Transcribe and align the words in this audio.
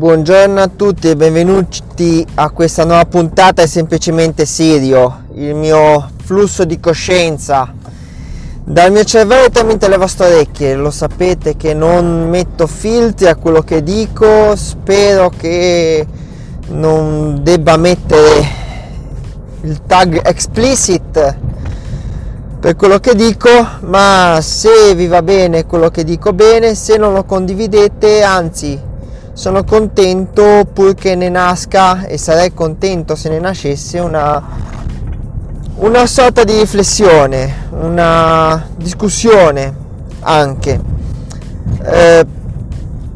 Buongiorno 0.00 0.62
a 0.62 0.70
tutti 0.74 1.10
e 1.10 1.14
benvenuti 1.14 2.26
a 2.36 2.48
questa 2.48 2.86
nuova 2.86 3.04
puntata 3.04 3.60
è 3.60 3.66
semplicemente 3.66 4.46
Sirio, 4.46 5.24
il 5.34 5.54
mio 5.54 6.12
flusso 6.24 6.64
di 6.64 6.80
coscienza 6.80 7.70
dal 8.64 8.92
mio 8.92 9.04
cervello 9.04 9.50
tramite 9.50 9.88
le 9.88 9.98
vostre 9.98 10.28
orecchie. 10.28 10.74
Lo 10.74 10.90
sapete 10.90 11.58
che 11.58 11.74
non 11.74 12.30
metto 12.30 12.66
filtri 12.66 13.26
a 13.26 13.34
quello 13.34 13.60
che 13.60 13.82
dico, 13.82 14.56
spero 14.56 15.30
che 15.36 16.06
non 16.68 17.40
debba 17.42 17.76
mettere 17.76 18.48
il 19.60 19.82
tag 19.86 20.18
explicit 20.24 21.36
per 22.58 22.74
quello 22.74 22.98
che 23.00 23.14
dico, 23.14 23.50
ma 23.80 24.38
se 24.40 24.94
vi 24.94 25.08
va 25.08 25.20
bene 25.20 25.66
quello 25.66 25.90
che 25.90 26.04
dico 26.04 26.32
bene, 26.32 26.74
se 26.74 26.96
non 26.96 27.12
lo 27.12 27.24
condividete, 27.24 28.22
anzi 28.22 28.88
sono 29.40 29.64
contento 29.64 30.68
purché 30.70 31.14
ne 31.14 31.30
nasca 31.30 32.04
e 32.04 32.18
sarei 32.18 32.52
contento 32.52 33.14
se 33.14 33.30
ne 33.30 33.38
nascesse 33.38 33.98
una, 33.98 34.42
una 35.76 36.04
sorta 36.04 36.44
di 36.44 36.58
riflessione, 36.58 37.68
una 37.70 38.68
discussione 38.76 39.74
anche. 40.20 40.78
Eh, 41.82 42.26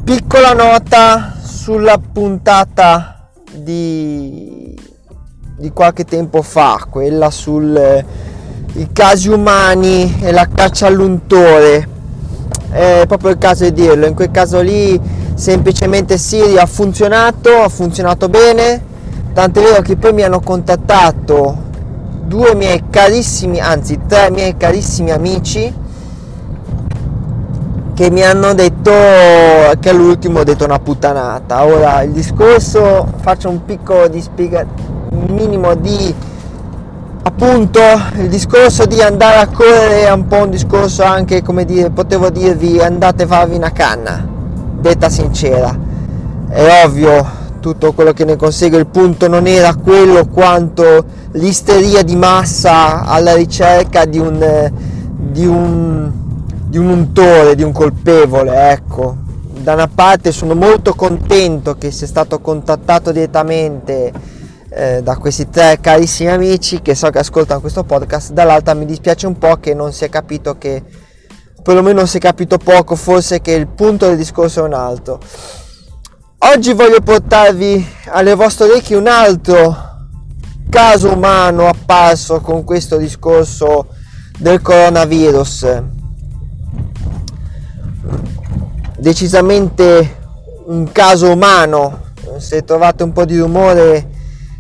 piccola 0.03 0.55
nota 0.55 1.35
sulla 1.43 1.99
puntata 1.99 3.29
di, 3.53 4.75
di 5.59 5.71
qualche 5.73 6.07
tempo 6.07 6.41
fa, 6.41 6.87
quella 6.89 7.31
sui 7.31 7.77
eh, 7.77 8.05
casi 8.95 9.29
umani 9.29 10.21
e 10.23 10.33
la 10.33 10.49
caccia 10.49 10.87
all'untore. 10.87 11.87
È 12.71 13.05
proprio 13.07 13.33
il 13.33 13.39
caso 13.39 13.65
di 13.65 13.75
dirlo, 13.75 14.07
in 14.07 14.15
quel 14.15 14.31
caso 14.31 14.63
lì 14.63 14.99
semplicemente 15.35 16.17
Siri 16.17 16.59
ha 16.59 16.67
funzionato, 16.67 17.51
ha 17.63 17.69
funzionato 17.69 18.29
bene, 18.29 18.83
tant'è 19.33 19.61
vero 19.61 19.83
che 19.83 19.97
poi 19.97 20.13
mi 20.13 20.23
hanno 20.23 20.41
contattato 20.41 21.57
due 22.25 22.55
miei 22.55 22.85
carissimi, 22.89 23.61
anzi 23.61 24.01
tre 24.07 24.31
miei 24.31 24.57
carissimi 24.57 25.11
amici 25.11 25.83
che 27.95 28.11
mi 28.11 28.25
hanno 28.25 28.55
detto 28.55 28.91
che 29.79 29.91
all'ultimo 29.91 30.41
ho 30.41 30.45
detto 30.45 30.65
una 30.65 30.81
puttanata. 30.81 31.65
Ora 31.65 32.03
il 32.03 32.11
discorso, 32.11 33.07
faccio 33.21 33.49
un 33.49 33.65
piccolo 33.65 34.09
di 34.09 34.21
spiega, 34.21 34.67
minimo 35.29 35.75
di 35.75 36.15
appunto 37.23 37.81
il 38.17 38.29
discorso 38.29 38.85
di 38.85 39.01
andare 39.01 39.39
a 39.39 39.47
correre 39.47 40.07
è 40.07 40.13
un 40.13 40.27
po' 40.27 40.39
un 40.39 40.51
discorso 40.51 41.05
anche 41.05 41.43
come 41.43 41.65
dire, 41.65 41.91
potevo 41.91 42.31
dirvi 42.31 42.81
andate 42.81 43.23
a 43.23 43.27
farvi 43.27 43.57
una 43.57 43.73
canna 43.73 44.34
detta 44.85 45.09
sincera. 45.09 45.75
È 46.47 46.85
ovvio 46.85 47.43
tutto 47.61 47.95
quello 47.95 48.13
che 48.13 48.27
ne 48.27 48.37
consegue, 48.37 48.77
il 48.77 48.87
punto 48.87 49.29
non 49.29 49.47
era 49.47 49.75
quello 49.75 50.27
quanto 50.27 51.03
l'isteria 51.33 52.03
di 52.03 52.15
massa 52.15 53.03
alla 53.05 53.35
ricerca 53.35 54.05
di 54.05 54.19
un, 54.19 54.71
di 55.17 55.47
un, 55.47 56.11
di 56.67 56.77
un 56.77 56.89
untore, 56.89 57.55
di 57.55 57.63
un 57.63 57.73
colpevole, 57.73 58.71
ecco. 58.73 59.17
Da 59.63 59.73
una 59.73 59.89
parte 59.89 60.31
sono 60.31 60.55
molto 60.55 60.93
contento 60.93 61.77
che 61.79 61.91
sia 61.91 62.07
stato 62.07 62.41
contattato 62.41 63.11
direttamente 63.11 64.13
eh, 64.69 65.01
da 65.03 65.17
questi 65.17 65.49
tre 65.49 65.79
carissimi 65.81 66.31
amici 66.31 66.83
che 66.83 66.95
so 66.95 67.09
che 67.09 67.21
ascoltano 67.21 67.61
questo 67.61 67.85
podcast, 67.85 68.33
dall'altra 68.33 68.75
mi 68.75 68.85
dispiace 68.85 69.27
un 69.27 69.39
po' 69.39 69.57
che 69.57 69.73
non 69.73 69.95
si 69.95 70.05
è 70.05 70.11
capito 70.11 70.59
che 70.59 70.83
perlomeno 71.65 72.05
si 72.05 72.19
è 72.19 72.21
capito 72.21 72.59
poco, 72.59 72.95
forse 72.95 73.41
che 73.41 73.53
il 73.53 73.67
punto 73.67 74.07
del 74.07 74.19
discorso 74.19 74.61
è 74.61 74.63
un 74.65 74.75
altro. 74.75 75.19
Oggi 76.39 76.75
voglio 76.75 77.01
portarvi 77.01 77.85
alle 78.09 78.35
vostre 78.35 78.67
orecchie 78.67 78.97
un 78.97 79.07
altro 79.07 79.75
caso 80.69 81.11
umano 81.11 81.67
apparso 81.67 82.41
con 82.41 82.65
questo 82.65 82.99
discorso 82.99 83.87
del 84.39 84.61
coronavirus. 84.61 85.83
Decisamente 88.99 90.17
un 90.67 90.93
caso 90.93 91.33
umano. 91.33 92.03
Se 92.37 92.63
trovate 92.63 93.05
un 93.05 93.13
po' 93.13 93.25
di 93.25 93.39
rumore 93.39 94.11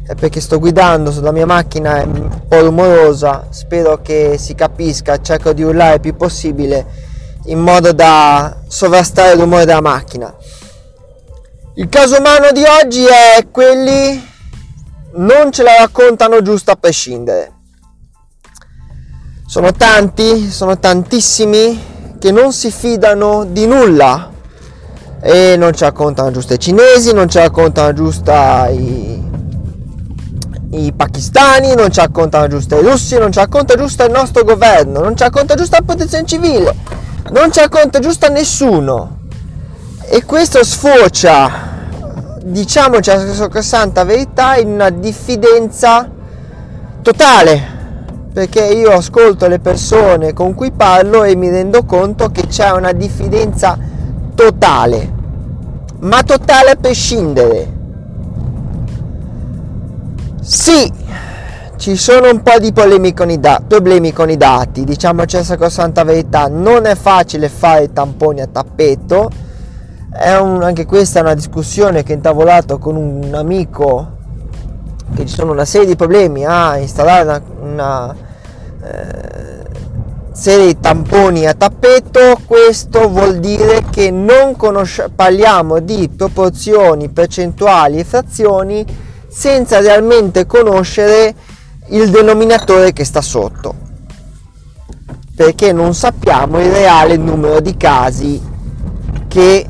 è 0.06 0.14
perché 0.14 0.40
sto 0.40 0.58
guidando 0.58 1.10
sulla 1.10 1.32
mia 1.32 1.46
macchina 1.46 2.00
è 2.00 2.04
un 2.04 2.42
po' 2.46 2.60
rumorosa, 2.60 3.46
spero 3.48 4.02
che 4.02 4.36
si 4.38 4.54
capisca, 4.54 5.20
cerco 5.20 5.54
di 5.54 5.62
urlare 5.62 5.94
il 5.94 6.00
più 6.00 6.14
possibile 6.14 6.86
in 7.46 7.58
modo 7.58 7.92
da 7.92 8.58
sovrastare 8.66 9.32
il 9.32 9.40
rumore 9.40 9.64
della 9.64 9.80
macchina. 9.80 10.34
Il 11.76 11.88
caso 11.88 12.18
umano 12.18 12.52
di 12.52 12.62
oggi 12.62 13.04
è 13.04 13.46
quelli 13.50 14.32
non 15.14 15.50
ce 15.50 15.62
la 15.62 15.76
raccontano 15.78 16.42
giusto 16.42 16.70
a 16.70 16.76
prescindere. 16.76 17.52
Sono 19.46 19.72
tanti, 19.72 20.50
sono 20.50 20.78
tantissimi 20.78 22.16
che 22.18 22.30
non 22.30 22.52
si 22.52 22.70
fidano 22.70 23.44
di 23.44 23.66
nulla 23.66 24.30
e 25.20 25.56
non 25.56 25.72
ci 25.72 25.84
raccontano 25.84 26.30
giusto 26.30 26.54
i 26.54 26.58
cinesi, 26.58 27.12
non 27.14 27.28
ci 27.28 27.38
raccontano 27.38 27.92
giusto 27.92 28.32
i, 28.70 29.23
i 30.74 30.92
pakistani, 30.92 31.74
non 31.74 31.90
ci 31.90 32.00
raccontano 32.00 32.48
giusto 32.48 32.78
i 32.78 32.82
russi, 32.82 33.16
non 33.18 33.30
ci 33.30 33.38
racconta 33.38 33.76
giusto 33.76 34.04
il 34.04 34.10
nostro 34.10 34.42
governo, 34.42 35.00
non 35.00 35.16
ci 35.16 35.22
racconta 35.22 35.54
giusto 35.54 35.76
la 35.76 35.84
protezione 35.84 36.26
civile, 36.26 36.74
non 37.30 37.52
ci 37.52 37.60
racconta 37.60 38.00
giusto 38.00 38.28
nessuno. 38.28 39.18
E 40.06 40.24
questo 40.24 40.64
sfocia, 40.64 41.50
diciamoci 42.42 43.10
la 43.10 43.62
santa 43.62 44.04
verità, 44.04 44.56
in 44.56 44.68
una 44.68 44.90
diffidenza 44.90 46.10
totale. 47.02 47.72
Perché 48.32 48.64
io 48.64 48.90
ascolto 48.90 49.46
le 49.46 49.60
persone 49.60 50.32
con 50.32 50.54
cui 50.54 50.72
parlo 50.72 51.22
e 51.22 51.36
mi 51.36 51.50
rendo 51.50 51.84
conto 51.84 52.30
che 52.30 52.48
c'è 52.48 52.70
una 52.72 52.90
diffidenza 52.90 53.78
totale, 54.34 55.12
ma 56.00 56.20
totale 56.24 56.70
a 56.70 56.74
prescindere 56.74 57.73
sì, 60.44 60.92
ci 61.78 61.96
sono 61.96 62.30
un 62.30 62.42
po' 62.42 62.58
di 62.58 62.70
con 63.14 63.30
i, 63.30 63.40
da- 63.40 63.62
problemi 63.66 64.12
con 64.12 64.28
i 64.28 64.36
dati, 64.36 64.84
diciamoci 64.84 65.38
la 65.56 65.70
santa 65.70 66.04
verità, 66.04 66.48
non 66.48 66.84
è 66.84 66.94
facile 66.94 67.48
fare 67.48 67.94
tamponi 67.94 68.42
a 68.42 68.46
tappeto, 68.46 69.30
un, 70.40 70.62
anche 70.62 70.84
questa 70.84 71.20
è 71.20 71.22
una 71.22 71.34
discussione 71.34 72.02
che 72.02 72.12
ho 72.12 72.16
intavolato 72.16 72.76
con 72.76 72.96
un 72.96 73.34
amico, 73.34 74.16
che 75.14 75.24
ci 75.24 75.34
sono 75.34 75.52
una 75.52 75.64
serie 75.64 75.86
di 75.86 75.96
problemi 75.96 76.44
a 76.44 76.76
installare 76.76 77.22
una, 77.22 77.42
una 77.62 78.14
eh, 78.84 79.64
serie 80.32 80.66
di 80.66 80.78
tamponi 80.78 81.46
a 81.46 81.54
tappeto, 81.54 82.38
questo 82.44 83.08
vuol 83.08 83.38
dire 83.38 83.82
che 83.90 84.10
non 84.10 84.56
conosci- 84.56 85.04
parliamo 85.14 85.78
di 85.78 86.10
proporzioni, 86.14 87.08
percentuali 87.08 87.98
e 87.98 88.04
frazioni 88.04 89.12
senza 89.34 89.80
realmente 89.80 90.46
conoscere 90.46 91.34
il 91.88 92.08
denominatore 92.10 92.92
che 92.92 93.04
sta 93.04 93.20
sotto 93.20 93.74
perché 95.34 95.72
non 95.72 95.94
sappiamo 95.94 96.60
il 96.60 96.70
reale 96.70 97.16
numero 97.16 97.58
di 97.58 97.76
casi 97.76 98.40
che 99.26 99.68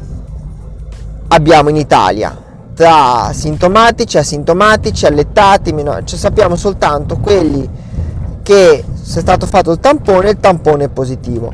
abbiamo 1.28 1.70
in 1.70 1.76
Italia 1.76 2.42
tra 2.74 3.30
sintomatici, 3.32 4.18
asintomatici, 4.18 5.06
allettati, 5.06 5.72
minori. 5.72 6.04
cioè 6.04 6.18
sappiamo 6.18 6.56
soltanto 6.56 7.16
quelli 7.18 7.66
che 8.42 8.84
se 9.00 9.18
è 9.20 9.22
stato 9.22 9.46
fatto 9.46 9.70
il 9.72 9.78
tampone, 9.78 10.30
il 10.30 10.38
tampone 10.38 10.84
è 10.84 10.88
positivo. 10.88 11.52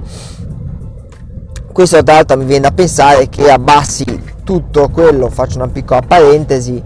Questo 1.72 2.02
tra 2.02 2.14
l'altro 2.14 2.36
mi 2.36 2.44
viene 2.44 2.62
da 2.62 2.72
pensare 2.72 3.28
che 3.28 3.50
abbassi 3.50 4.22
tutto 4.42 4.88
quello, 4.88 5.28
faccio 5.28 5.58
una 5.58 5.68
piccola 5.68 6.00
parentesi, 6.00 6.82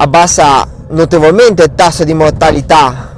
abbassa 0.00 0.66
notevolmente 0.88 1.62
il 1.64 1.74
tasso 1.74 2.04
di 2.04 2.14
mortalità. 2.14 3.08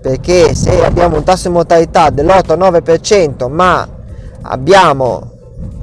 Perché 0.00 0.54
se 0.54 0.84
abbiamo 0.84 1.16
un 1.16 1.24
tasso 1.24 1.48
di 1.48 1.54
mortalità 1.54 2.10
dell'8-9% 2.10 3.50
ma 3.50 3.86
abbiamo 4.42 5.32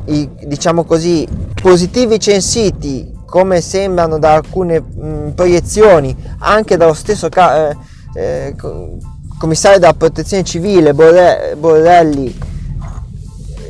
i 0.06 0.29
diciamo 0.45 0.85
così 0.85 1.27
positivi 1.62 2.19
censiti 2.19 3.13
come 3.25 3.59
sembrano 3.59 4.17
da 4.17 4.35
alcune 4.35 4.79
mh, 4.79 5.31
proiezioni 5.35 6.15
anche 6.39 6.77
dallo 6.77 6.94
stesso 6.94 7.27
eh, 7.27 7.75
eh, 8.15 8.56
commissario 9.38 9.79
della 9.79 9.94
protezione 9.94 10.44
civile 10.44 10.94
Borrelli 10.94 12.39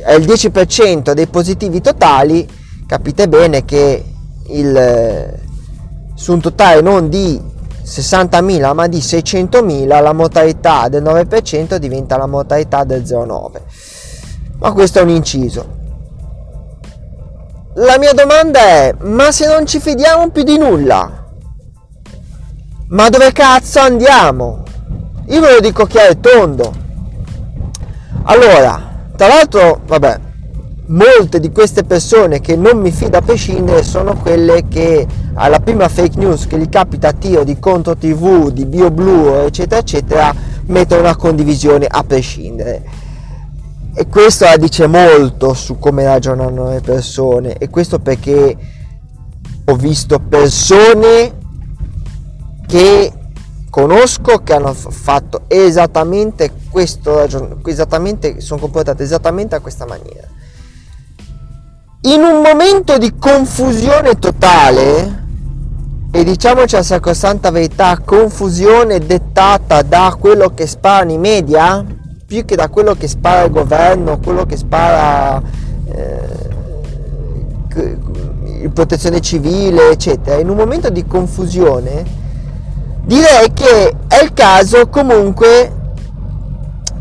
è 0.04 0.12
il 0.12 0.24
10% 0.24 1.12
dei 1.12 1.26
positivi 1.26 1.80
totali 1.80 2.46
capite 2.86 3.28
bene 3.28 3.64
che 3.64 4.04
il 4.48 5.44
su 6.16 6.32
un 6.32 6.40
totale 6.40 6.80
non 6.80 7.08
di 7.08 7.40
60.000 7.84 8.74
ma 8.74 8.88
di 8.88 8.98
600.000 8.98 9.86
la 10.02 10.12
mortalità 10.12 10.88
del 10.88 11.04
9% 11.04 11.76
diventa 11.76 12.16
la 12.16 12.26
mortalità 12.26 12.82
del 12.82 13.02
0,9 13.02 13.60
ma 14.58 14.72
questo 14.72 14.98
è 14.98 15.02
un 15.02 15.10
inciso 15.10 15.76
la 17.78 17.98
mia 17.98 18.14
domanda 18.14 18.58
è, 18.58 18.94
ma 19.00 19.30
se 19.30 19.46
non 19.46 19.66
ci 19.66 19.80
fidiamo 19.80 20.30
più 20.30 20.44
di 20.44 20.56
nulla, 20.56 21.26
ma 22.88 23.08
dove 23.10 23.32
cazzo 23.32 23.80
andiamo? 23.80 24.62
Io 25.26 25.40
ve 25.42 25.52
lo 25.52 25.60
dico 25.60 25.84
chiaro 25.84 26.12
e 26.12 26.20
tondo. 26.20 26.72
Allora, 28.22 29.10
tra 29.14 29.26
l'altro, 29.26 29.82
vabbè, 29.84 30.20
molte 30.86 31.38
di 31.38 31.52
queste 31.52 31.84
persone 31.84 32.40
che 32.40 32.56
non 32.56 32.78
mi 32.78 32.90
fido 32.92 33.18
a 33.18 33.20
prescindere 33.20 33.82
sono 33.82 34.16
quelle 34.16 34.66
che 34.68 35.06
alla 35.36 35.60
prima 35.60 35.88
fake 35.88 36.18
news 36.18 36.46
che 36.46 36.58
gli 36.58 36.68
capita 36.68 37.08
a 37.08 37.12
tiro 37.12 37.44
di 37.44 37.58
contro 37.58 37.96
tv, 37.96 38.50
di 38.50 38.64
BioBlue, 38.64 39.44
eccetera, 39.44 39.80
eccetera, 39.80 40.34
mettono 40.66 41.02
una 41.02 41.16
condivisione 41.16 41.86
a 41.88 42.02
prescindere. 42.02 42.82
E 43.94 44.06
questo 44.08 44.44
la 44.44 44.56
dice 44.56 44.86
molto 44.86 45.54
su 45.54 45.78
come 45.78 46.04
ragionano 46.04 46.70
le 46.70 46.80
persone. 46.80 47.56
E 47.56 47.68
questo 47.68 47.98
perché 47.98 48.56
ho 49.64 49.74
visto 49.76 50.18
persone 50.18 51.44
che 52.66 53.12
conosco 53.70 54.42
che 54.42 54.54
hanno 54.54 54.72
fatto 54.72 55.42
esattamente 55.48 56.50
questo 56.70 57.26
esattamente 57.66 58.40
sono 58.40 58.60
comportate 58.60 59.02
esattamente 59.02 59.54
a 59.54 59.60
questa 59.60 59.84
maniera 59.84 60.26
in 62.02 62.22
un 62.22 62.40
momento 62.40 62.96
di 62.96 63.14
confusione 63.18 64.18
totale 64.18 65.25
e 66.16 66.24
diciamoci 66.24 66.76
la 66.76 66.82
sacrosanta 66.82 67.50
verità 67.50 67.98
confusione 68.02 69.00
dettata 69.00 69.82
da 69.82 70.16
quello 70.18 70.54
che 70.54 70.66
sparano 70.66 71.12
i 71.12 71.18
media 71.18 71.84
più 72.26 72.46
che 72.46 72.56
da 72.56 72.70
quello 72.70 72.94
che 72.94 73.06
spara 73.06 73.44
il 73.44 73.50
governo 73.50 74.18
quello 74.18 74.46
che 74.46 74.56
spara 74.56 75.42
eh, 75.84 76.54
protezione 78.72 79.20
civile 79.20 79.90
eccetera 79.90 80.40
in 80.40 80.48
un 80.48 80.56
momento 80.56 80.88
di 80.88 81.04
confusione 81.04 82.02
direi 83.04 83.52
che 83.52 83.94
è 84.08 84.22
il 84.22 84.32
caso 84.32 84.88
comunque 84.88 85.70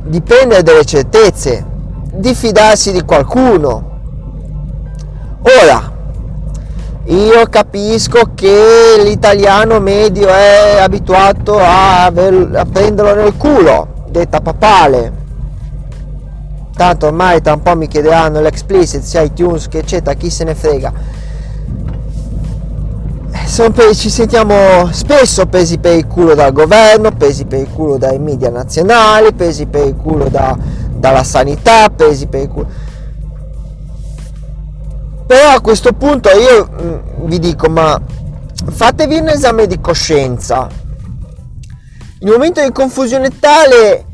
di 0.04 0.22
prendere 0.22 0.62
delle 0.62 0.86
certezze, 0.86 1.66
di 2.14 2.36
fidarsi 2.36 2.92
di 2.92 3.02
qualcuno. 3.02 3.94
Ora, 5.42 5.95
io 7.06 7.46
capisco 7.50 8.32
che 8.34 9.02
l'italiano 9.04 9.80
medio 9.80 10.28
è 10.28 10.78
abituato 10.80 11.58
a, 11.60 12.06
a 12.06 12.12
prenderlo 12.12 13.14
nel 13.14 13.36
culo, 13.38 14.06
detta 14.10 14.42
papale. 14.42 15.24
Tanto 16.76 17.08
ormai 17.08 17.42
tra 17.42 17.54
un 17.54 17.62
po' 17.62 17.76
mi 17.76 17.88
chiederanno 17.88 18.42
l'explicit, 18.42 19.02
se 19.02 19.22
iTunes, 19.22 19.68
che 19.68 19.80
eccetera, 19.80 20.16
chi 20.16 20.30
se 20.30 20.44
ne 20.44 20.56
frega 20.56 21.24
ci 23.94 24.10
sentiamo 24.10 24.90
spesso 24.92 25.46
presi 25.46 25.78
per 25.78 25.96
il 25.96 26.08
culo 26.08 26.34
dal 26.34 26.52
governo, 26.52 27.12
presi 27.12 27.46
per 27.46 27.60
il 27.60 27.70
culo 27.74 27.98
dai 27.98 28.20
media 28.20 28.50
nazionali, 28.50 29.34
presi 29.34 29.66
per 29.66 29.88
il 29.88 29.96
culo 29.96 30.28
da, 30.28 30.58
dalla 30.92 31.24
sanità, 31.24 31.90
presi 31.90 32.26
per 32.26 32.42
il 32.42 32.48
culo. 32.50 32.68
Però 35.28 35.50
a 35.50 35.62
questo 35.62 35.94
punto 35.94 36.30
io 36.30 36.70
mm, 36.70 37.26
vi 37.28 37.40
dico, 37.40 37.68
ma 37.68 38.00
fatevi 38.70 39.18
un 39.18 39.30
esame 39.30 39.68
di 39.68 39.80
coscienza. 39.82 40.68
In 42.20 42.28
un 42.28 42.34
momento 42.34 42.64
di 42.64 42.72
confusione 42.72 43.40
tale 43.40 44.06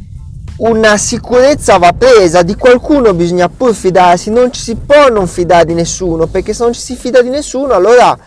una 0.58 0.98
sicurezza 0.98 1.78
va 1.78 1.94
presa, 1.94 2.44
di 2.44 2.56
qualcuno 2.56 3.14
bisogna 3.14 3.50
pur 3.50 3.74
fidarsi, 3.74 4.30
non 4.30 4.52
ci 4.54 4.62
si 4.62 4.76
può 4.76 5.10
non 5.10 5.28
fidare 5.28 5.66
di 5.66 5.74
nessuno, 5.74 6.28
perché 6.28 6.54
se 6.54 6.64
non 6.64 6.74
ci 6.74 6.82
si 6.82 6.96
fida 6.96 7.22
di 7.22 7.30
nessuno 7.30 7.74
allora 7.74 8.18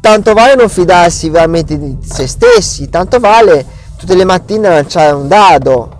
tanto 0.00 0.32
vale 0.32 0.54
non 0.54 0.68
fidarsi 0.68 1.28
veramente 1.28 1.78
di 1.78 1.98
se 2.02 2.26
stessi, 2.26 2.88
tanto 2.88 3.20
vale 3.20 3.64
tutte 3.96 4.14
le 4.14 4.24
mattine 4.24 4.68
lanciare 4.68 5.12
un 5.12 5.28
dado. 5.28 5.96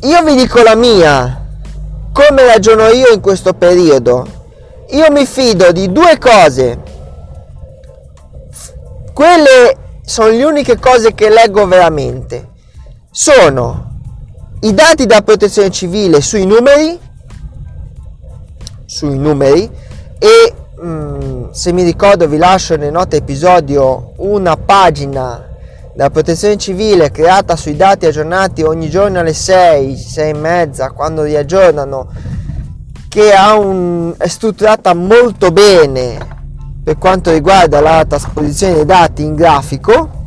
Io 0.00 0.22
vi 0.24 0.34
dico 0.34 0.62
la 0.62 0.74
mia, 0.74 1.41
come 2.12 2.46
ragiono 2.46 2.88
io 2.88 3.12
in 3.12 3.20
questo 3.20 3.52
periodo. 3.54 4.26
Io 4.90 5.10
mi 5.10 5.26
fido 5.26 5.72
di 5.72 5.90
due 5.90 6.18
cose. 6.18 6.78
Quelle 9.12 9.76
sono 10.04 10.28
le 10.28 10.44
uniche 10.44 10.78
cose 10.78 11.14
che 11.14 11.28
leggo 11.28 11.66
veramente. 11.66 12.50
Sono 13.10 13.90
i 14.60 14.74
dati 14.74 15.06
della 15.06 15.22
protezione 15.22 15.70
civile 15.70 16.20
sui 16.20 16.46
numeri, 16.46 16.98
sui 18.84 19.18
numeri 19.18 19.70
e 20.18 20.54
Mm, 20.84 21.50
se 21.52 21.72
mi 21.72 21.84
ricordo 21.84 22.26
vi 22.26 22.38
lascio 22.38 22.74
nelle 22.74 22.90
note 22.90 23.18
episodio 23.18 24.14
una 24.16 24.56
pagina 24.56 25.51
della 25.94 26.10
protezione 26.10 26.56
civile 26.56 27.10
creata 27.10 27.56
sui 27.56 27.76
dati 27.76 28.06
aggiornati 28.06 28.62
ogni 28.62 28.88
giorno 28.88 29.18
alle 29.18 29.34
6, 29.34 29.96
6 29.96 30.30
e 30.30 30.34
mezza 30.34 30.90
quando 30.90 31.22
li 31.22 31.36
aggiornano 31.36 32.10
che 33.08 33.32
un, 33.56 34.14
è 34.16 34.26
strutturata 34.26 34.94
molto 34.94 35.50
bene 35.50 36.18
per 36.82 36.96
quanto 36.96 37.30
riguarda 37.30 37.80
la 37.80 38.04
trasposizione 38.08 38.74
dei 38.74 38.84
dati 38.86 39.22
in 39.22 39.34
grafico. 39.34 40.20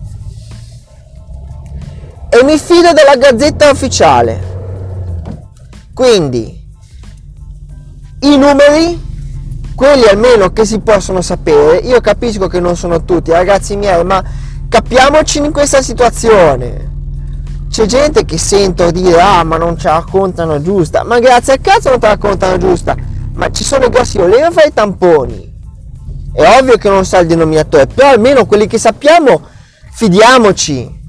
E 2.30 2.44
mi 2.44 2.58
fido 2.58 2.92
della 2.94 3.16
gazzetta 3.18 3.72
ufficiale. 3.72 4.54
Quindi 5.94 6.64
i 8.20 8.38
numeri 8.38 9.02
quelli 9.76 10.06
almeno 10.06 10.54
che 10.54 10.66
si 10.66 10.80
possono 10.80 11.22
sapere, 11.22 11.78
io 11.78 12.00
capisco 12.00 12.48
che 12.48 12.60
non 12.60 12.78
sono 12.78 13.04
tutti, 13.04 13.32
ragazzi 13.32 13.76
miei, 13.76 14.04
ma 14.06 14.24
capiamoci 14.70 15.40
in 15.40 15.52
questa 15.52 15.82
situazione. 15.82 16.94
C'è 17.70 17.86
gente 17.86 18.24
che 18.26 18.38
sento 18.38 18.90
dire, 18.92 19.20
ah 19.20 19.44
ma 19.44 19.58
non 19.58 19.78
ce 19.78 19.88
la 19.88 19.96
raccontano 19.96 20.62
giusta, 20.62 21.04
ma 21.04 21.20
grazie 21.20 21.54
al 21.54 21.62
cazzo 21.62 21.90
non 21.90 22.00
te 22.00 22.08
la 22.08 22.14
raccontano 22.14 22.58
giusta, 22.58 22.96
ma 23.34 23.52
ci 23.52 23.64
sono 23.64 23.90
grossi 23.90 24.18
volevo 24.18 24.52
fare 24.52 24.70
i 24.70 24.74
tamponi. 24.74 25.54
È 26.32 26.58
ovvio 26.60 26.78
che 26.78 26.90
non 26.90 27.06
sa 27.06 27.20
il 27.20 27.28
denominatore, 27.28 27.88
però 27.88 28.10
almeno 28.10 28.46
quelli 28.46 28.68
che 28.68 28.78
sappiamo, 28.78 29.42
fidiamoci. 29.92 31.04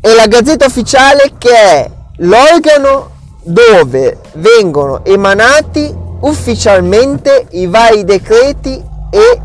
E 0.00 0.14
la 0.14 0.26
Gazzetta 0.26 0.66
Ufficiale 0.66 1.32
che 1.36 1.54
è 1.54 1.90
l'organo 2.18 3.10
dove 3.42 4.18
vengono 4.34 5.04
emanati 5.04 5.94
ufficialmente 6.20 7.46
i 7.50 7.66
vari 7.66 8.04
decreti 8.04 8.82
e 9.10 9.40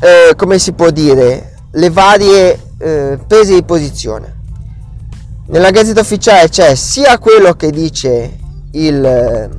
eh, 0.00 0.34
come 0.36 0.58
si 0.58 0.72
può 0.72 0.90
dire 0.90 1.54
le 1.72 1.90
varie 1.90 2.58
eh, 2.78 3.18
prese 3.26 3.54
di 3.54 3.62
posizione. 3.62 4.38
Nella 5.46 5.70
gazzetta 5.70 6.00
ufficiale 6.00 6.48
c'è 6.48 6.74
sia 6.74 7.18
quello 7.18 7.54
che 7.54 7.70
dice 7.70 8.38
il 8.72 9.58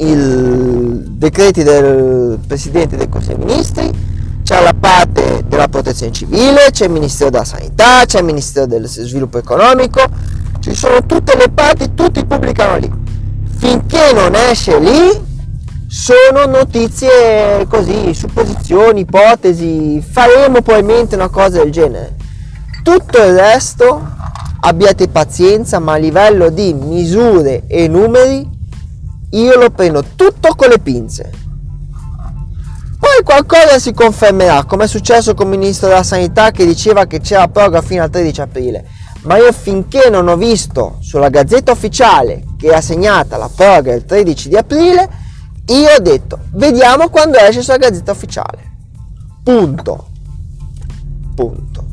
il 0.00 1.04
decreti 1.16 1.64
del 1.64 2.38
presidente 2.46 2.96
del 2.96 3.08
consiglio 3.08 3.38
dei 3.38 3.46
ministri 3.46 3.90
c'è 4.44 4.62
la 4.62 4.72
parte 4.78 5.42
della 5.48 5.66
protezione 5.66 6.12
civile 6.12 6.68
c'è 6.70 6.84
il 6.84 6.92
ministero 6.92 7.30
della 7.30 7.44
sanità 7.44 8.04
c'è 8.06 8.20
il 8.20 8.24
ministero 8.24 8.66
del 8.66 8.86
sviluppo 8.86 9.38
economico 9.38 10.00
ci 10.60 10.74
sono 10.74 11.04
tutte 11.06 11.36
le 11.36 11.48
parti 11.48 11.94
tutti 11.94 12.24
pubblicano 12.24 12.76
lì. 12.76 12.92
Finché 13.56 14.12
non 14.12 14.34
esce 14.34 14.78
lì 14.78 15.26
sono 15.88 16.44
notizie 16.44 17.66
così, 17.66 18.12
supposizioni, 18.12 19.00
ipotesi, 19.00 20.02
faremo 20.02 20.60
probabilmente 20.60 21.14
una 21.14 21.30
cosa 21.30 21.62
del 21.62 21.72
genere. 21.72 22.14
Tutto 22.82 23.16
il 23.16 23.34
resto 23.34 24.06
abbiate 24.60 25.08
pazienza, 25.08 25.78
ma 25.78 25.94
a 25.94 25.96
livello 25.96 26.50
di 26.50 26.74
misure 26.74 27.64
e 27.66 27.88
numeri 27.88 28.46
io 29.30 29.56
lo 29.58 29.70
prendo 29.70 30.04
tutto 30.14 30.54
con 30.54 30.68
le 30.68 30.78
pinze. 30.78 31.32
Poi 32.98 33.22
qualcosa 33.24 33.78
si 33.78 33.94
confermerà, 33.94 34.64
come 34.64 34.84
è 34.84 34.88
successo 34.88 35.32
con 35.32 35.50
il 35.50 35.58
ministro 35.58 35.88
della 35.88 36.02
sanità 36.02 36.50
che 36.50 36.66
diceva 36.66 37.06
che 37.06 37.20
c'era 37.20 37.48
proroga 37.48 37.80
fino 37.80 38.02
al 38.02 38.10
13 38.10 38.40
aprile 38.42 38.84
ma 39.22 39.36
io 39.36 39.50
finché 39.52 40.10
non 40.10 40.28
ho 40.28 40.36
visto 40.36 40.98
sulla 41.00 41.28
gazzetta 41.28 41.72
ufficiale 41.72 42.44
che 42.56 42.68
è 42.68 42.74
assegnata 42.74 43.36
la 43.36 43.50
proroga 43.52 43.92
il 43.92 44.04
13 44.04 44.48
di 44.48 44.56
aprile, 44.56 45.08
io 45.74 45.94
ho 45.96 46.00
detto 46.00 46.38
vediamo 46.52 47.08
quando 47.08 47.38
esce 47.38 47.62
sulla 47.62 47.76
gazzetta 47.76 48.12
ufficiale. 48.12 48.76
Punto. 49.42 50.06
Punto. 51.34 51.86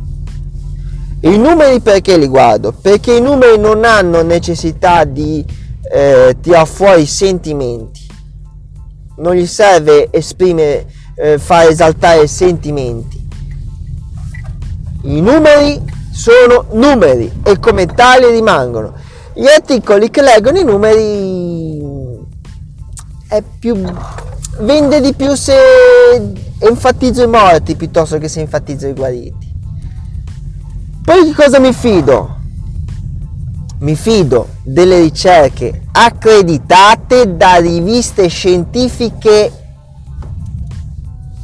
I 1.21 1.37
numeri 1.37 1.79
perché 1.79 2.17
li 2.17 2.27
guardo? 2.27 2.71
Perché 2.71 3.15
i 3.15 3.21
numeri 3.21 3.57
non 3.57 3.83
hanno 3.83 4.21
necessità 4.21 5.05
di 5.05 5.43
eh, 5.91 6.35
tirare 6.41 6.65
fuori 6.65 7.05
sentimenti. 7.05 8.01
Non 9.17 9.33
gli 9.33 9.47
serve 9.47 10.09
esprimere, 10.11 10.85
eh, 11.15 11.37
far 11.37 11.67
esaltare 11.67 12.27
sentimenti. 12.27 13.27
I 15.03 15.21
numeri 15.21 15.81
sono 16.11 16.65
numeri 16.71 17.31
e 17.43 17.59
come 17.59 17.85
tali 17.85 18.29
rimangono. 18.29 18.93
Gli 19.33 19.47
articoli 19.47 20.09
che 20.09 20.21
leggono 20.21 20.59
i 20.59 20.63
numeri 20.63 21.84
è 23.35 23.43
più 23.59 23.81
vende 24.59 25.01
di 25.01 25.13
più 25.13 25.35
se 25.35 25.53
enfatizzo 26.59 27.23
i 27.23 27.27
morti 27.27 27.75
piuttosto 27.75 28.17
che 28.17 28.27
se 28.27 28.41
enfatizzo 28.41 28.87
i 28.87 28.93
guariti. 28.93 29.53
Poi 31.03 31.25
di 31.25 31.33
cosa 31.33 31.59
mi 31.59 31.73
fido? 31.73 32.37
Mi 33.79 33.95
fido 33.95 34.47
delle 34.63 35.01
ricerche 35.01 35.83
accreditate 35.91 37.35
da 37.35 37.57
riviste 37.57 38.27
scientifiche 38.27 39.51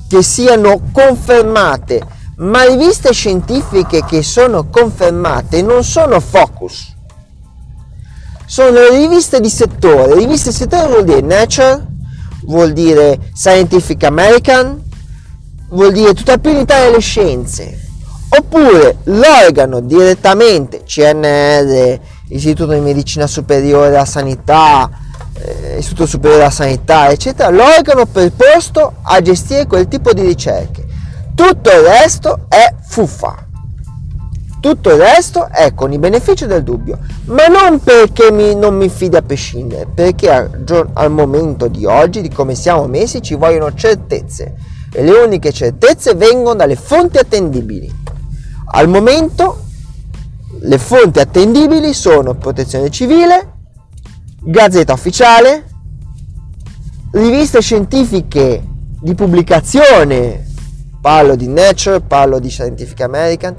che 0.08 0.24
siano 0.24 0.82
confermate, 0.92 2.02
ma 2.38 2.64
riviste 2.64 3.14
scientifiche 3.14 4.04
che 4.06 4.24
sono 4.24 4.70
confermate 4.70 5.62
non 5.62 5.84
sono 5.84 6.20
focus, 6.20 6.96
sono 8.52 8.90
riviste 8.90 9.40
di 9.40 9.50
settore. 9.50 10.14
Riviste 10.14 10.50
di 10.50 10.56
settore 10.58 10.88
vuol 10.90 11.06
dire 11.06 11.22
Nature, 11.22 11.88
vuol 12.44 12.74
dire 12.74 13.18
Scientific 13.34 14.04
American, 14.04 14.84
vuol 15.70 15.94
dire 15.94 16.14
tutta 16.14 16.38
unità 16.44 16.84
delle 16.84 17.00
scienze. 17.00 17.80
Oppure 18.28 18.98
l'organo 19.04 19.80
direttamente, 19.80 20.84
CNR, 20.86 21.98
Istituto 22.28 22.74
di 22.74 22.82
Medicina 22.82 23.26
Superiore 23.26 23.88
alla 23.88 24.04
Sanità, 24.04 24.90
eh, 25.34 25.78
Istituto 25.78 26.06
Superiore 26.06 26.42
alla 26.42 26.52
Sanità, 26.52 27.10
eccetera, 27.10 27.50
l'organo 27.50 28.06
preposto 28.06 28.96
a 29.02 29.22
gestire 29.22 29.66
quel 29.66 29.88
tipo 29.88 30.12
di 30.12 30.24
ricerche. 30.24 30.86
Tutto 31.34 31.70
il 31.70 31.88
resto 31.88 32.48
è 32.50 32.74
fuffa. 32.82 33.48
Tutto 34.62 34.92
il 34.92 34.98
resto 34.98 35.50
è 35.50 35.74
con 35.74 35.92
i 35.92 35.98
benefici 35.98 36.46
del 36.46 36.62
dubbio, 36.62 37.00
ma 37.26 37.48
non 37.48 37.80
perché 37.80 38.32
mi, 38.32 38.54
non 38.54 38.76
mi 38.76 38.90
fidi 38.90 39.16
a 39.16 39.24
prescindere, 39.24 39.88
perché 39.92 40.30
al, 40.30 40.88
al 40.94 41.10
momento 41.10 41.68
di 41.68 41.84
oggi, 41.86 42.22
di 42.22 42.30
come 42.30 42.54
siamo 42.54 42.86
messi, 42.86 43.24
ci 43.24 43.34
vogliono 43.34 43.74
certezze 43.74 44.54
e 44.94 45.04
le 45.04 45.12
uniche 45.18 45.52
certezze 45.52 46.14
vengono 46.14 46.54
dalle 46.54 46.76
fonti 46.76 47.18
attendibili. 47.18 47.92
Al 48.74 48.88
momento 48.88 49.64
le 50.60 50.78
fonti 50.78 51.20
attendibili 51.20 51.92
sono 51.96 52.36
Protezione 52.36 52.92
Civile, 52.92 53.54
Gazzetta 54.44 54.94
Ufficiale, 54.94 55.66
riviste 57.14 57.62
scientifiche 57.62 58.64
di 59.02 59.16
pubblicazione, 59.16 60.46
parlo 61.02 61.36
di 61.36 61.48
Nature, 61.48 62.02
parlo 62.02 62.38
di 62.38 62.50
Scientific 62.50 63.02
American, 63.02 63.56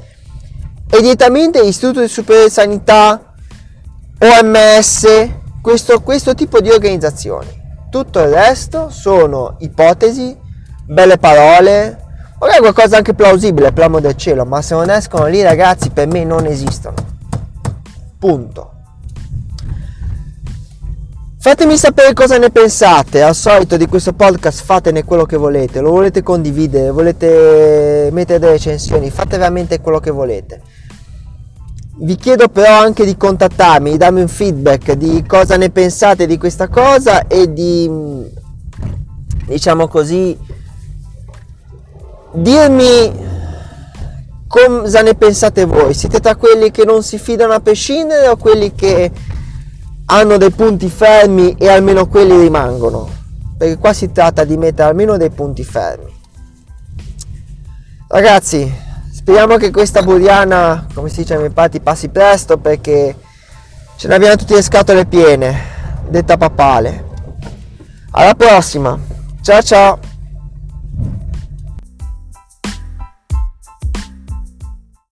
e 0.94 1.00
direttamente 1.00 1.58
Istituto 1.58 2.02
di 2.02 2.08
Superiore 2.08 2.50
Sanità, 2.50 3.32
OMS, 4.18 5.06
questo, 5.62 6.02
questo 6.02 6.34
tipo 6.34 6.60
di 6.60 6.68
organizzazioni. 6.68 7.48
Tutto 7.88 8.18
il 8.18 8.28
resto 8.28 8.90
sono 8.90 9.56
ipotesi, 9.60 10.36
belle 10.84 11.16
parole, 11.16 11.98
magari 12.38 12.60
qualcosa 12.60 12.98
anche 12.98 13.14
plausibile 13.14 13.72
per 13.72 13.84
l'amore 13.84 14.02
del 14.02 14.16
cielo, 14.16 14.44
ma 14.44 14.60
se 14.60 14.74
non 14.74 14.90
escono 14.90 15.28
lì 15.28 15.40
ragazzi 15.40 15.88
per 15.88 16.08
me 16.08 16.24
non 16.24 16.44
esistono. 16.44 16.96
Punto. 18.18 18.70
Fatemi 21.38 21.78
sapere 21.78 22.12
cosa 22.12 22.36
ne 22.36 22.50
pensate, 22.50 23.22
al 23.22 23.34
solito 23.34 23.78
di 23.78 23.86
questo 23.86 24.12
podcast 24.12 24.62
fatene 24.62 25.04
quello 25.04 25.24
che 25.24 25.38
volete, 25.38 25.80
lo 25.80 25.90
volete 25.90 26.22
condividere, 26.22 26.90
volete 26.90 28.10
mettere 28.12 28.38
delle 28.38 28.52
recensioni, 28.52 29.10
fate 29.10 29.38
veramente 29.38 29.80
quello 29.80 29.98
che 29.98 30.10
volete. 30.10 30.60
Vi 32.02 32.16
chiedo 32.16 32.48
però 32.48 32.80
anche 32.80 33.04
di 33.04 33.16
contattarmi, 33.16 33.92
di 33.92 33.96
darmi 33.96 34.22
un 34.22 34.28
feedback 34.28 34.94
di 34.94 35.24
cosa 35.24 35.56
ne 35.56 35.70
pensate 35.70 36.26
di 36.26 36.36
questa 36.36 36.66
cosa 36.66 37.28
e 37.28 37.52
di, 37.52 37.88
diciamo 39.46 39.86
così, 39.86 40.36
dirmi 42.32 43.12
cosa 44.48 45.00
ne 45.00 45.14
pensate 45.14 45.64
voi. 45.64 45.94
Siete 45.94 46.18
tra 46.18 46.34
quelli 46.34 46.72
che 46.72 46.84
non 46.84 47.04
si 47.04 47.18
fidano 47.18 47.52
a 47.52 47.60
prescindere 47.60 48.26
o 48.26 48.36
quelli 48.36 48.74
che 48.74 49.12
hanno 50.06 50.36
dei 50.38 50.50
punti 50.50 50.88
fermi 50.88 51.54
e 51.56 51.68
almeno 51.68 52.08
quelli 52.08 52.36
rimangono? 52.36 53.08
Perché 53.56 53.78
qua 53.78 53.92
si 53.92 54.10
tratta 54.10 54.42
di 54.42 54.56
mettere 54.56 54.88
almeno 54.88 55.16
dei 55.16 55.30
punti 55.30 55.62
fermi. 55.62 56.12
Ragazzi, 58.08 58.90
Speriamo 59.22 59.56
che 59.56 59.70
questa 59.70 60.02
buriana, 60.02 60.84
come 60.92 61.08
si 61.08 61.18
dice 61.18 61.34
ai 61.34 61.38
miei 61.38 61.52
pati, 61.52 61.78
passi 61.78 62.08
presto 62.08 62.58
perché 62.58 63.16
ce 63.96 64.08
ne 64.08 64.14
abbiamo 64.16 64.34
tutte 64.34 64.54
le 64.54 64.62
scatole 64.62 65.06
piene, 65.06 65.62
detta 66.08 66.36
papale. 66.36 67.04
Alla 68.10 68.34
prossima, 68.34 68.98
ciao 69.40 69.62
ciao! 69.62 70.11